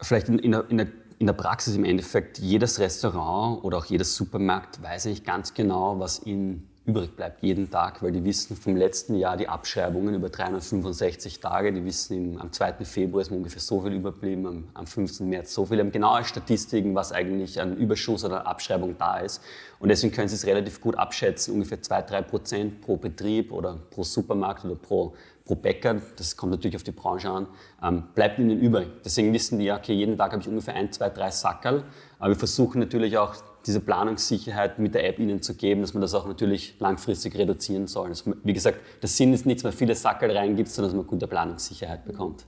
[0.00, 0.86] vielleicht in, in, der, in der
[1.18, 5.98] in der Praxis im Endeffekt, jedes Restaurant oder auch jedes Supermarkt weiß eigentlich ganz genau,
[5.98, 10.28] was ihnen übrig bleibt jeden Tag, weil die wissen vom letzten Jahr die Abschreibungen über
[10.28, 12.84] 365 Tage, die wissen am 2.
[12.84, 15.28] Februar ist ungefähr so viel überblieben, am, am 15.
[15.28, 19.42] März so viel, haben genaue Statistiken, was eigentlich an Überschuss oder Abschreibung da ist
[19.78, 24.02] und deswegen können sie es relativ gut abschätzen, ungefähr 2-3 Prozent pro Betrieb oder pro
[24.02, 27.46] Supermarkt oder pro pro Bäcker, das kommt natürlich auf die Branche an,
[27.82, 28.88] ähm, bleibt ihnen übrig.
[29.04, 31.84] Deswegen wissen die, okay, jeden Tag habe ich ungefähr ein, zwei, drei Sackerl.
[32.18, 33.34] Aber wir versuchen natürlich auch
[33.66, 37.86] diese Planungssicherheit mit der App ihnen zu geben, dass man das auch natürlich langfristig reduzieren
[37.86, 38.10] soll.
[38.10, 41.06] Das, wie gesagt, der Sinn ist nicht, dass man viele Sackerl reingibt, sondern dass man
[41.06, 42.44] gute Planungssicherheit bekommt.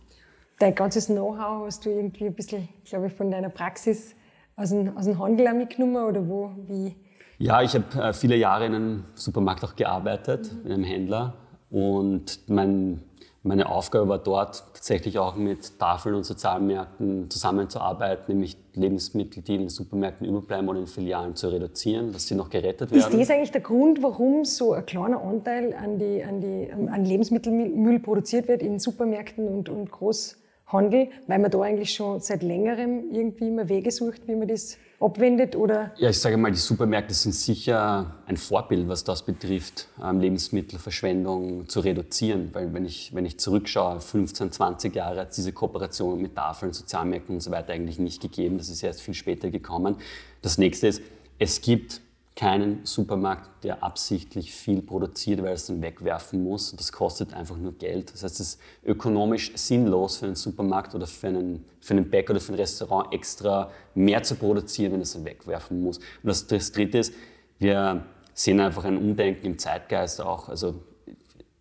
[0.59, 4.15] Dein ganzes Know-how hast du irgendwie ein bisschen, glaube ich, von deiner Praxis
[4.57, 6.97] aus dem, aus dem Handel mitgenommen oder wo, wie?
[7.39, 10.67] Ja, ich habe äh, viele Jahre in einem Supermarkt auch gearbeitet, mhm.
[10.67, 11.35] in einem Händler
[11.71, 13.03] Und mein,
[13.47, 19.61] meine Aufgabe war dort tatsächlich auch mit Tafeln und Sozialmärkten zusammenzuarbeiten, nämlich Lebensmittel, die in
[19.63, 23.01] den Supermärkten überbleiben oder in Filialen zu reduzieren, dass sie noch gerettet werden.
[23.01, 27.05] Ist das eigentlich der Grund, warum so ein kleiner Anteil an, die, an, die, an
[27.05, 33.11] Lebensmittelmüll produziert wird in Supermärkten und, und Großhandel, weil man da eigentlich schon seit längerem
[33.13, 35.57] irgendwie immer Wege sucht, wie man das abwendet?
[35.57, 35.93] Oder?
[35.97, 41.69] Ja, ich sage mal, die Supermärkte sind sicher ein Vorbild, was das betrifft, ähm, Lebensmittelverschwendung
[41.69, 42.51] zu reduzieren.
[42.53, 46.73] Weil wenn ich, wenn ich zurückschaue, 15, 20 Jahre hat es diese Kooperation mit Tafeln,
[46.73, 48.59] Sozialmärkten und so weiter eigentlich nicht gegeben.
[48.59, 49.97] Das ist erst viel später gekommen.
[50.43, 51.03] Das nächste ist,
[51.39, 52.01] es gibt
[52.37, 56.77] keinen Supermarkt, der absichtlich viel produziert, weil es dann wegwerfen muss.
[56.77, 58.13] Das kostet einfach nur Geld.
[58.13, 62.33] Das heißt, es ist ökonomisch sinnlos für einen Supermarkt oder für einen, für einen Bäcker
[62.33, 65.97] oder für ein Restaurant extra mehr zu produzieren, wenn es dann wegwerfen muss.
[65.97, 67.15] Und das, das Dritte ist,
[67.59, 70.51] wir sehen einfach ein Umdenken im Zeitgeist auch.
[70.51, 70.75] Also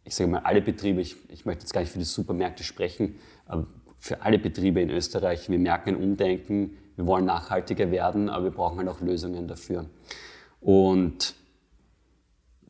[0.03, 3.15] ich sage mal, alle Betriebe, ich, ich möchte jetzt gar nicht für die Supermärkte sprechen,
[3.45, 3.65] aber
[3.97, 8.51] für alle Betriebe in Österreich, wir merken ein Umdenken, wir wollen nachhaltiger werden, aber wir
[8.51, 9.85] brauchen halt auch Lösungen dafür.
[10.65, 11.35] Und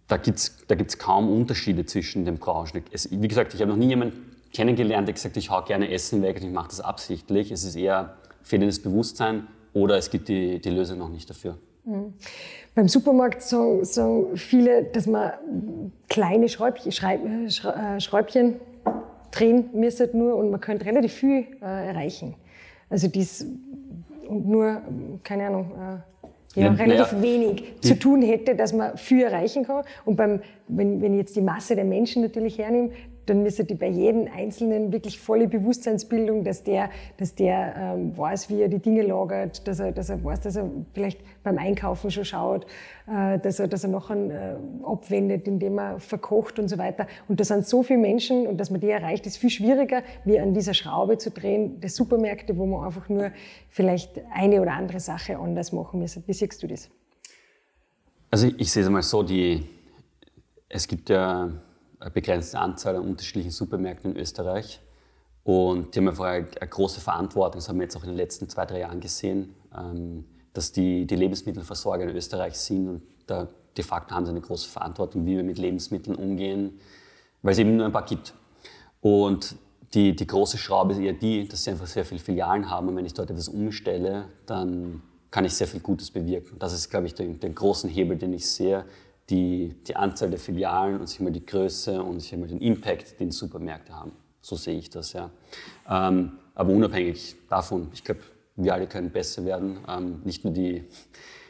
[0.10, 2.84] da gibt es da gibt's kaum Unterschiede zwischen den Branchen.
[2.91, 5.89] Es, wie gesagt, ich habe noch nie jemanden kennengelernt, der gesagt hat, ich hau gerne
[5.89, 7.51] Essen weg und ich mache das absichtlich.
[7.51, 11.58] Es ist eher fehlendes Bewusstsein oder es gibt die, die Lösung noch nicht dafür.
[11.86, 12.13] Mhm.
[12.75, 15.31] Beim Supermarkt sagen, sagen, viele, dass man
[16.10, 18.60] kleine Schräubchen, äh, Schräubchen
[19.31, 22.36] drehen müsste nur und man könnte relativ viel äh, erreichen.
[22.89, 23.45] Also dies
[24.29, 24.81] nur,
[25.23, 25.97] keine Ahnung, äh,
[26.56, 29.84] ja, relativ naja, wenig zu tun hätte, dass man viel erreichen kann.
[30.06, 32.91] Und beim, wenn, wenn ich jetzt die Masse der Menschen natürlich hernehme,
[33.25, 38.49] dann müsste die bei jedem Einzelnen wirklich volle Bewusstseinsbildung, dass der, dass der ähm, weiß,
[38.49, 42.11] wie er die Dinge lagert, dass er, dass er weiß, dass er vielleicht beim Einkaufen
[42.11, 42.65] schon schaut,
[43.07, 47.07] äh, dass er, dass er noch einen äh, abwendet, indem er verkocht und so weiter.
[47.27, 50.39] Und da sind so viele Menschen und dass man die erreicht, ist viel schwieriger, wie
[50.39, 53.31] an dieser Schraube zu drehen der Supermärkte, wo man einfach nur
[53.69, 56.19] vielleicht eine oder andere Sache anders machen muss.
[56.25, 56.89] Wie siehst du das?
[58.31, 59.63] Also ich, ich sehe es einmal so, die,
[60.69, 61.51] es gibt ja
[62.10, 64.82] begrenzte Anzahl an unterschiedlichen Supermärkten in Österreich.
[65.44, 68.50] Und die haben einfach eine, große Verantwortung, das haben wir jetzt auch in den letzten
[68.50, 73.84] zwei, drei Jahren gesehen, ähm, dass die, die Lebensmittelversorger in Österreich sind und da de
[73.84, 76.80] facto haben sie eine große Verantwortung, wie wir mit Lebensmitteln umgehen,
[77.41, 78.34] weil es eben nur ein paar gibt.
[79.02, 79.56] Und
[79.94, 82.96] die, die große Schraube ist eher die, dass sie einfach sehr viele Filialen haben und
[82.96, 86.58] wenn ich dort etwas umstelle, dann kann ich sehr viel Gutes bewirken.
[86.60, 88.86] Das ist, glaube ich, der, der große Hebel, den ich sehe,
[89.29, 93.19] die, die Anzahl der Filialen und sich mal die Größe und sich mal den Impact,
[93.19, 94.11] den Supermärkte haben.
[94.41, 95.31] So sehe ich das, ja.
[95.89, 98.21] Ähm, aber unabhängig davon, ich glaube,
[98.55, 99.79] wir alle können besser werden.
[99.88, 100.83] Ähm, nicht nur die,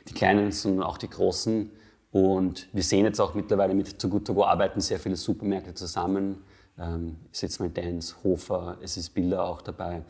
[0.07, 1.69] die Kleinen, sondern auch die Großen.
[2.11, 5.73] Und wir sehen jetzt auch mittlerweile mit Too Good To Go arbeiten sehr viele Supermärkte
[5.73, 6.43] zusammen.
[6.79, 10.03] Ähm, ist jetzt mal Dance, Hofer, es ist Bilder auch dabei.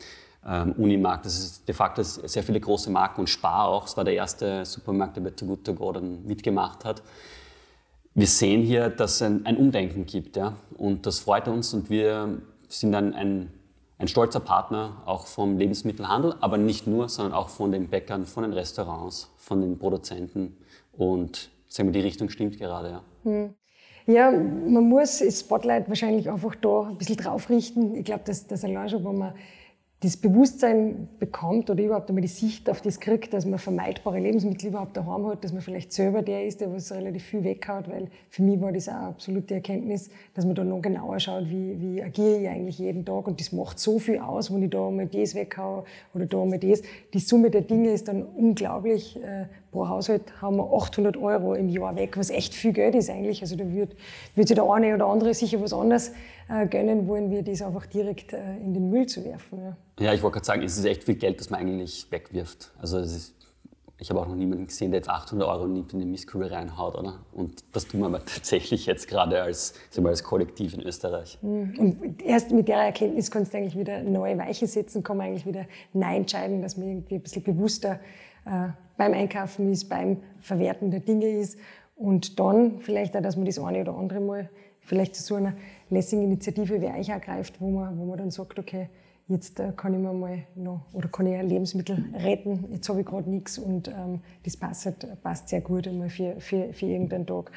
[0.47, 3.87] Ähm, Unimarkt, das ist de facto sehr viele große Marken und Spar auch.
[3.87, 7.01] Es war der erste Supermarkt, der bei Too Good To Go dann mitgemacht hat
[8.15, 10.37] wir sehen hier, dass es ein, ein, Umdenken gibt.
[10.37, 10.55] Ja?
[10.77, 13.51] Und das freut uns und wir sind dann ein,
[13.97, 18.43] ein stolzer Partner auch vom Lebensmittelhandel, aber nicht nur, sondern auch von den Bäckern, von
[18.43, 20.57] den Restaurants, von den Produzenten.
[20.93, 22.89] Und sagen wir, die Richtung stimmt gerade.
[22.89, 23.01] Ja.
[23.23, 23.53] Hm.
[24.07, 27.95] Ja, man muss das Spotlight wahrscheinlich einfach da ein bisschen drauf richten.
[27.95, 29.33] Ich glaube, dass das allein schon, wo man
[30.01, 34.67] das Bewusstsein bekommt oder überhaupt einmal die Sicht auf das kriegt, dass man vermeidbare Lebensmittel
[34.67, 38.09] überhaupt daheim hat, dass man vielleicht selber der ist, der was relativ viel weghaut, weil
[38.29, 41.79] für mich war das auch eine absolute Erkenntnis, dass man da noch genauer schaut, wie,
[41.79, 44.89] wie agiere ich eigentlich jeden Tag und das macht so viel aus, wenn ich da
[44.91, 46.81] mal das weghaue oder da mal das.
[47.13, 49.15] Die Summe der Dinge ist dann unglaublich.
[49.15, 53.09] Äh, pro Haushalt haben wir 800 Euro im Jahr weg, was echt viel Geld ist
[53.09, 53.41] eigentlich.
[53.41, 53.95] Also da wird,
[54.33, 56.11] wird sich der eine oder andere sicher was anderes
[56.49, 59.59] äh, gönnen wollen, wir das einfach direkt äh, in den Müll zu werfen.
[59.59, 62.71] Ja, ja ich wollte gerade sagen, es ist echt viel Geld, das man eigentlich wegwirft.
[62.79, 63.35] Also ist,
[63.97, 66.95] ich habe auch noch niemanden gesehen, der jetzt 800 Euro nimmt in die Mistkübel reinhaut,
[66.95, 67.19] oder?
[67.33, 71.39] Und das tun wir aber tatsächlich jetzt gerade als, mal, als Kollektiv in Österreich.
[71.41, 71.73] Mhm.
[71.77, 75.45] Und erst mit der Erkenntnis kannst du eigentlich wieder neue Weichen setzen, kann man eigentlich
[75.45, 77.99] wieder Nein entscheiden, dass man irgendwie ein bisschen bewusster
[78.45, 81.57] äh, beim Einkaufen ist, beim Verwerten der Dinge ist.
[81.95, 84.49] Und dann vielleicht auch, dass man das eine oder andere Mal
[84.81, 85.53] vielleicht zu so einer
[85.89, 88.89] lässigen Initiative wie euch ergreift, wo man, wo man dann sagt, okay,
[89.27, 93.01] jetzt äh, kann ich mir mal noch, oder kann ich ein Lebensmittel retten, jetzt habe
[93.01, 97.25] ich gerade nichts und ähm, das passt, passt sehr gut einmal für, für, für irgendeinen
[97.25, 97.51] Tag.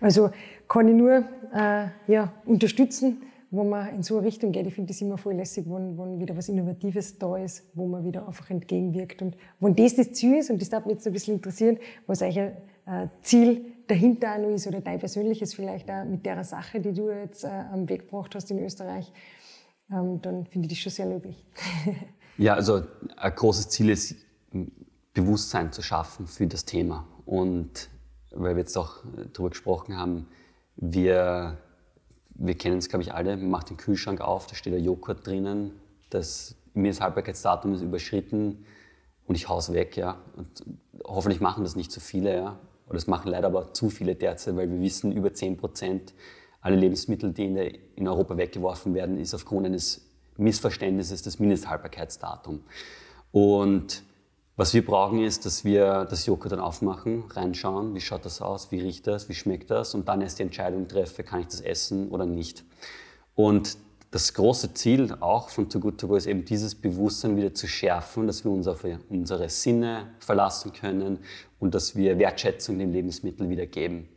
[0.00, 0.30] Also
[0.68, 4.66] kann ich nur äh, ja, unterstützen, wo man in so eine Richtung geht.
[4.66, 8.02] Ich finde das immer voll lässig, wenn, wenn wieder was Innovatives da ist, wo man
[8.02, 9.20] wieder einfach entgegenwirkt.
[9.20, 12.22] Und wenn das das Ziel ist, und das darf mich jetzt ein bisschen interessieren, was
[12.22, 12.52] euer
[12.86, 16.92] äh, Ziel dahinter auch noch ist oder dein persönliches vielleicht auch mit der Sache, die
[16.92, 19.12] du jetzt äh, am Weg gebracht hast in Österreich,
[19.90, 21.44] ähm, dann finde ich das schon sehr löblich.
[22.38, 22.82] ja, also
[23.16, 24.16] ein großes Ziel ist,
[25.12, 27.06] Bewusstsein zu schaffen für das Thema.
[27.26, 27.90] Und
[28.30, 29.02] weil wir jetzt auch
[29.34, 30.26] darüber gesprochen haben,
[30.76, 31.58] wir,
[32.30, 35.26] wir kennen es, glaube ich, alle, man macht den Kühlschrank auf, da steht ein Joghurt
[35.26, 35.72] drinnen,
[36.08, 38.64] das Mindesthaltbarkeitsdatum ist überschritten
[39.26, 39.98] und ich haus weg.
[39.98, 40.18] Ja.
[40.34, 40.64] Und
[41.04, 42.34] hoffentlich machen das nicht zu viele.
[42.34, 42.58] Ja.
[42.92, 46.12] Oder das machen leider aber zu viele derzeit, weil wir wissen, über 10 Prozent
[46.60, 50.02] aller Lebensmittel, die in, der, in Europa weggeworfen werden, ist aufgrund eines
[50.36, 52.60] Missverständnisses das Mindesthaltbarkeitsdatum.
[53.32, 54.02] Und
[54.56, 58.70] was wir brauchen ist, dass wir das Joghurt dann aufmachen, reinschauen, wie schaut das aus,
[58.70, 61.62] wie riecht das, wie schmeckt das und dann erst die Entscheidung treffe, kann ich das
[61.62, 62.62] essen oder nicht.
[63.34, 63.78] Und
[64.10, 67.66] das große Ziel auch von Too Good To Go ist eben dieses Bewusstsein wieder zu
[67.66, 71.20] schärfen, dass wir uns auf unsere Sinne verlassen können
[71.62, 74.08] und dass wir Wertschätzung dem Lebensmittel wieder geben.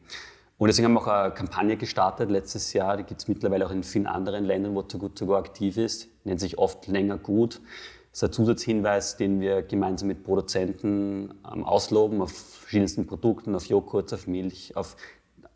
[0.58, 3.72] Und deswegen haben wir auch eine Kampagne gestartet letztes Jahr, die gibt es mittlerweile auch
[3.72, 7.20] in vielen anderen Ländern, wo Too Good To Go aktiv ist, nennt sich oft länger
[7.20, 7.62] gut.
[8.10, 13.66] Das ist ein Zusatzhinweis, den wir gemeinsam mit Produzenten ähm, ausloben auf verschiedensten Produkten, auf
[13.66, 14.98] Joghurt, auf Milch, auf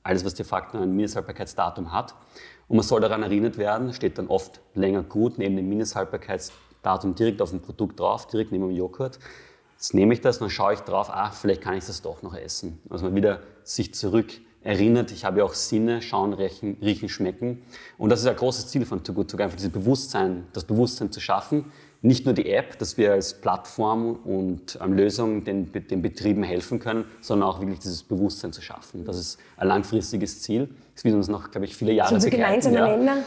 [0.04, 2.14] alles, was de facto ein Mindesthaltbarkeitsdatum hat.
[2.68, 7.42] Und man soll daran erinnert werden, steht dann oft länger gut neben dem Mindesthaltbarkeitsdatum direkt
[7.42, 9.18] auf dem Produkt drauf, direkt neben dem Joghurt.
[9.80, 12.22] Jetzt nehme ich das und dann schaue ich drauf, ach, vielleicht kann ich das doch
[12.22, 12.80] noch essen.
[12.90, 14.28] Also man wieder sich zurück
[14.62, 17.62] erinnert, ich habe ja auch Sinne, schauen, riechen, riechen, schmecken.
[17.98, 20.66] Und das ist ein großes Ziel von Too Good To Go, einfach dieses Bewusstsein, das
[20.66, 25.72] Bewusstsein zu schaffen, nicht nur die App, dass wir als Plattform und ähm, Lösung den,
[25.72, 29.06] den Betrieben helfen können, sondern auch wirklich dieses Bewusstsein zu schaffen.
[29.06, 30.68] Das ist ein langfristiges Ziel.
[30.94, 32.60] Das wird uns noch, glaube ich, viele Jahre das begleiten.
[32.60, 32.86] gemeinsame ja.
[32.86, 33.18] Länder.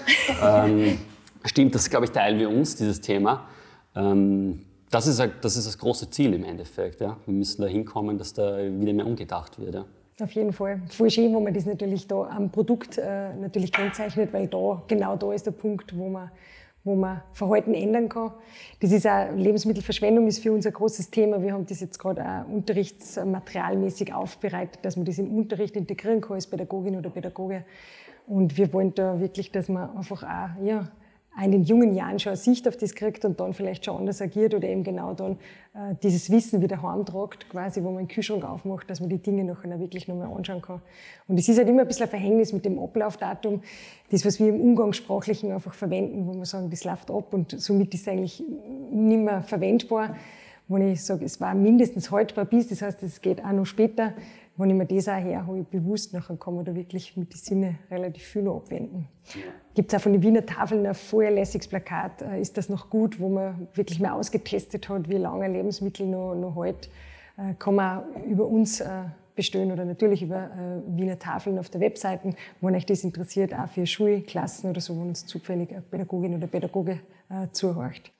[0.42, 0.98] Ähm,
[1.46, 3.48] stimmt, das, glaube ich, teilen wir uns, dieses Thema.
[3.96, 7.00] Ähm, das, ist, das ist das große Ziel im Endeffekt.
[7.00, 7.16] Ja.
[7.26, 9.74] Wir müssen da hinkommen, dass da wieder mehr umgedacht wird.
[9.74, 9.84] Ja.
[10.20, 10.80] Auf jeden Fall.
[10.88, 15.16] Voll schön, wo man das natürlich da am Produkt äh, natürlich kennzeichnet, weil da, genau
[15.16, 16.30] da ist der Punkt, wo man
[16.84, 18.32] wo man Verhalten ändern kann.
[18.80, 21.40] Das ist auch, Lebensmittelverschwendung ist für uns ein großes Thema.
[21.40, 26.34] Wir haben das jetzt gerade auch unterrichtsmaterialmäßig aufbereitet, dass man das im Unterricht integrieren kann
[26.34, 27.64] als Pädagogin oder Pädagoge.
[28.26, 30.88] Und wir wollen da wirklich, dass man einfach auch, ja,
[31.40, 34.20] in den jungen Jahren schon eine Sicht auf das kriegt und dann vielleicht schon anders
[34.20, 35.38] agiert oder eben genau dann
[35.74, 39.44] äh, dieses Wissen wieder heimtragt, quasi, wo man den Kühlschrank aufmacht, dass man die Dinge
[39.44, 40.82] nachher wirklich nochmal anschauen kann.
[41.28, 43.62] Und es ist halt immer ein bisschen ein Verhängnis mit dem Ablaufdatum,
[44.10, 47.94] das, was wir im Umgangssprachlichen einfach verwenden, wo wir sagen, das läuft ab und somit
[47.94, 48.44] ist es eigentlich
[48.90, 50.16] nicht mehr verwendbar.
[50.68, 54.14] Wo ich sage, es war mindestens haltbar bis, das heißt, es geht auch noch später
[54.56, 57.78] wenn ich mir das auch herhole, bewusst, nachher kann man da wirklich mit den Sinnen
[57.90, 59.08] relativ viel abwenden.
[59.74, 63.18] Gibt es auch von den Wiener Tafeln ein vorlässiges Plakat, äh, ist das noch gut,
[63.18, 66.90] wo man wirklich mal ausgetestet hat, wie lange ein Lebensmittel noch, noch hält,
[67.38, 70.50] äh, kann man auch über uns äh, bestellen oder natürlich über
[70.88, 75.00] Wiener Tafeln auf der Webseite, wenn euch das interessiert, auch für Schulklassen oder so, wo
[75.00, 77.00] uns zufällig eine Pädagogin oder Pädagoge
[77.52, 78.12] zuhört.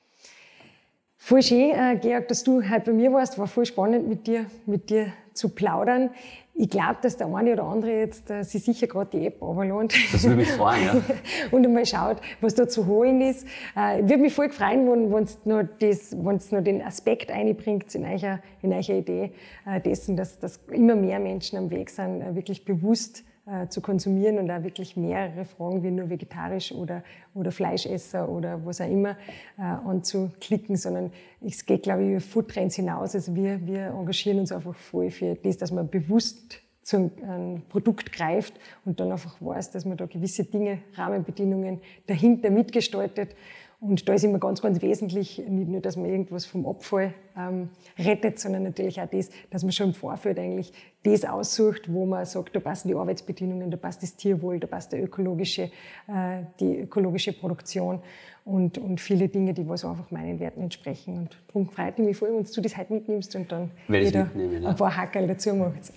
[1.18, 3.38] Voll schön, Georg, dass du heute bei mir warst.
[3.38, 6.10] War voll spannend, mit dir, mit dir zu plaudern.
[6.54, 9.94] Ich glaube, dass der eine oder andere jetzt äh, sich sicher gerade die App runterlädt.
[10.12, 11.02] Das würde mich freuen, ja.
[11.50, 13.46] und einmal schaut, was da zu holen ist.
[13.74, 18.72] Äh, würde mich voll freuen, wenn das, wenn's noch den Aspekt einbringt in eurer, in
[18.72, 19.32] Idee
[19.66, 23.80] äh, dessen, dass, dass immer mehr Menschen am Weg sind, äh, wirklich bewusst äh, zu
[23.80, 27.02] konsumieren und da wirklich mehrere Fragen wie nur vegetarisch oder,
[27.34, 29.16] oder Fleischesser oder was auch immer
[29.58, 33.14] äh, anzuklicken, sondern es geht, glaube ich, über Foodtrends hinaus.
[33.14, 38.12] Also wir, wir engagieren uns einfach voll für das, dass man bewusst zum ähm, Produkt
[38.12, 43.34] greift und dann einfach weiß, dass man da gewisse Dinge, Rahmenbedingungen dahinter mitgestaltet
[43.82, 47.68] und da ist immer ganz, ganz wesentlich, nicht nur, dass man irgendwas vom Abfall ähm,
[47.98, 52.24] rettet, sondern natürlich auch das, dass man schon im Vorfeld eigentlich das aussucht, wo man
[52.24, 55.62] sagt, da passen die Arbeitsbedingungen, da passt das Tierwohl, da passt der ökologische,
[56.06, 58.00] äh, die ökologische Produktion
[58.44, 61.18] und, und viele Dinge, die was einfach meinen Werten entsprechen.
[61.18, 64.96] Und darum freut mich voll, wenn du das heute mitnimmst und dann wieder ein paar
[64.96, 65.92] Hackerl dazu machst.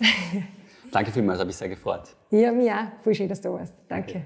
[0.91, 2.15] Danke vielmals, habe ich sehr gefreut.
[2.31, 3.03] Ja, mir auch.
[3.03, 3.73] Voll schön, dass du warst.
[3.87, 4.09] Danke.
[4.09, 4.23] Okay.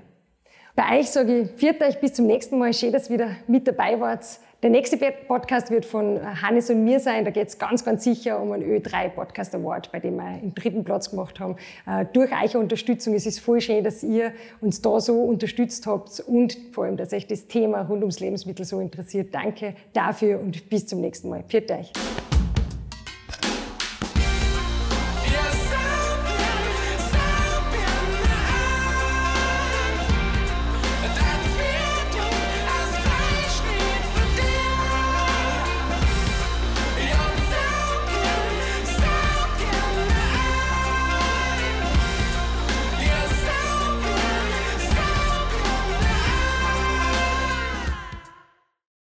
[0.79, 2.73] Bei euch sage ich, viert euch bis zum nächsten Mal.
[2.73, 4.23] Schön, dass ihr wieder mit dabei wart.
[4.63, 7.25] Der nächste Podcast wird von Hannes und mir sein.
[7.25, 10.55] Da geht es ganz, ganz sicher um einen Ö3 Podcast Award, bei dem wir den
[10.55, 11.57] dritten Platz gemacht haben.
[11.85, 13.13] Äh, durch eure Unterstützung.
[13.13, 17.11] Es ist voll schön, dass ihr uns da so unterstützt habt und vor allem, dass
[17.11, 19.35] euch das Thema rund ums Lebensmittel so interessiert.
[19.35, 21.43] Danke dafür und bis zum nächsten Mal.
[21.49, 21.91] Viert euch.